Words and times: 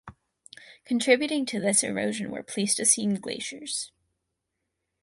Contributing 0.83 1.45
to 1.45 1.59
this 1.59 1.83
erosion 1.83 2.31
were 2.31 2.41
Pleistocene 2.41 3.19
glaciers. 3.21 3.91